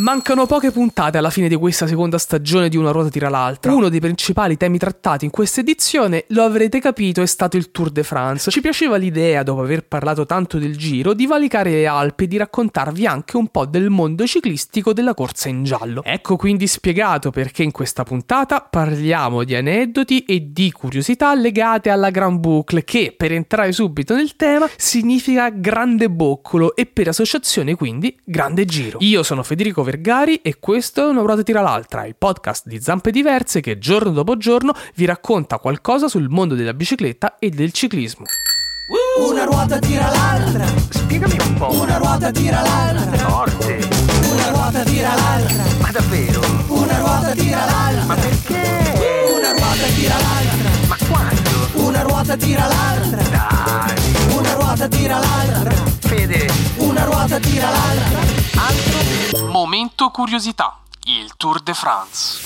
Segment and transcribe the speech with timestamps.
[0.00, 3.74] Mancano poche puntate alla fine di questa seconda stagione di Una ruota tira l'altra.
[3.74, 7.90] Uno dei principali temi trattati in questa edizione, lo avrete capito, è stato il Tour
[7.90, 8.50] de France.
[8.50, 12.38] Ci piaceva l'idea, dopo aver parlato tanto del giro, di valicare le Alpi e di
[12.38, 16.02] raccontarvi anche un po' del mondo ciclistico della corsa in giallo.
[16.02, 22.08] Ecco quindi spiegato perché in questa puntata parliamo di aneddoti e di curiosità legate alla
[22.08, 28.18] Grand Boucle, che per entrare subito nel tema significa grande boccolo e per associazione quindi
[28.24, 28.96] grande giro.
[29.02, 33.10] Io sono Federico Vergari e questo è Una ruota tira l'altra, il podcast di Zampe
[33.10, 38.24] Diverse che giorno dopo giorno vi racconta qualcosa sul mondo della bicicletta e del ciclismo.
[39.18, 40.64] Una ruota tira l'altra.
[40.90, 41.72] Spiegami un po'.
[41.72, 43.16] Una ruota tira l'altra.
[43.16, 43.88] Forte.
[44.30, 45.64] Una ruota tira l'altra.
[45.80, 46.40] Ma davvero?
[46.68, 48.04] Una ruota tira l'altra.
[48.04, 48.94] Ma perché?
[49.34, 50.70] Una ruota tira l'altra.
[50.86, 51.84] Ma quando?
[51.88, 53.22] Una ruota tira l'altra.
[53.22, 54.36] Dai.
[54.36, 55.74] Una ruota tira l'altra.
[55.98, 56.48] Fede.
[56.76, 58.59] Una ruota tira l'altra.
[59.70, 62.40] Momento curiosità, il Tour de France.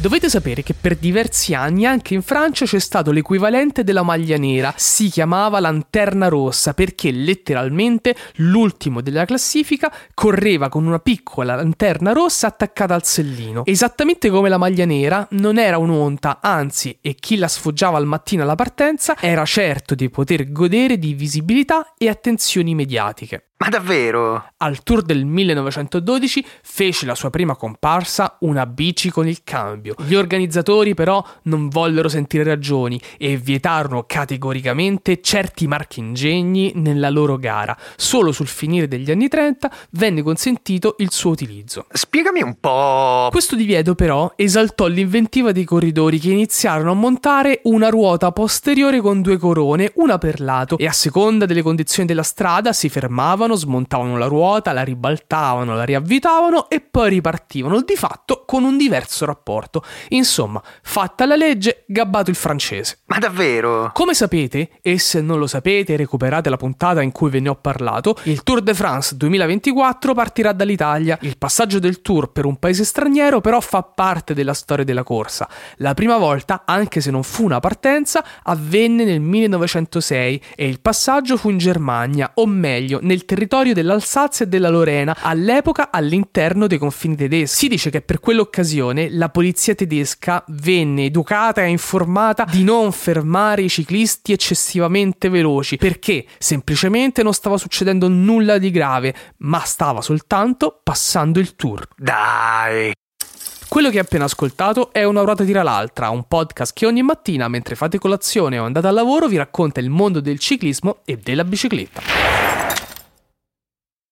[0.00, 4.74] Dovete sapere che per diversi anni anche in Francia c'è stato l'equivalente della maglia nera,
[4.76, 12.48] si chiamava lanterna rossa perché letteralmente l'ultimo della classifica correva con una piccola lanterna rossa
[12.48, 13.64] attaccata al sellino.
[13.64, 18.42] Esattamente come la maglia nera, non era un'onta, anzi, e chi la sfoggiava al mattino
[18.42, 23.47] alla partenza era certo di poter godere di visibilità e attenzioni mediatiche.
[23.60, 24.52] Ma davvero?
[24.58, 29.96] Al Tour del 1912 fece la sua prima comparsa una bici con il cambio.
[30.06, 37.76] Gli organizzatori però non vollero sentire ragioni e vietarono categoricamente certi marchingegni nella loro gara.
[37.96, 41.86] Solo sul finire degli anni 30 venne consentito il suo utilizzo.
[41.90, 43.26] Spiegami un po'.
[43.32, 49.20] Questo divieto però esaltò l'inventiva dei corridori che iniziarono a montare una ruota posteriore con
[49.20, 54.16] due corone, una per lato, e a seconda delle condizioni della strada si fermavano, smontavano
[54.16, 59.82] la ruota, la ribaltavano, la riavvitavano e poi ripartivano, di fatto con un diverso rapporto.
[60.08, 63.00] Insomma, fatta la legge, gabbato il francese.
[63.06, 63.90] Ma davvero?
[63.92, 67.54] Come sapete, e se non lo sapete recuperate la puntata in cui ve ne ho
[67.54, 71.18] parlato, il Tour de France 2024 partirà dall'Italia.
[71.22, 75.48] Il passaggio del Tour per un paese straniero però fa parte della storia della corsa.
[75.76, 81.36] La prima volta, anche se non fu una partenza, avvenne nel 1906 e il passaggio
[81.36, 87.14] fu in Germania, o meglio nel territorio dell'Alsazia e della Lorena, all'epoca all'interno dei confini
[87.14, 87.56] tedeschi.
[87.56, 93.62] Si dice che per quell'occasione la polizia tedesca venne educata e informata di non fermare
[93.62, 100.80] i ciclisti eccessivamente veloci perché semplicemente non stava succedendo nulla di grave, ma stava soltanto
[100.82, 101.86] passando il tour.
[101.96, 102.92] Dai.
[103.68, 107.46] Quello che hai appena ascoltato è Una ruota tira l'altra, un podcast che ogni mattina
[107.46, 111.44] mentre fate colazione o andate al lavoro vi racconta il mondo del ciclismo e della
[111.44, 112.67] bicicletta.